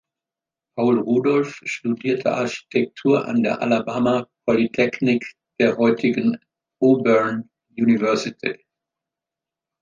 [0.75, 5.23] Paul Rudolph studierte Architektur an der "Alabama Polytechnic",
[5.59, 6.39] der heutigen
[6.79, 8.65] Auburn University.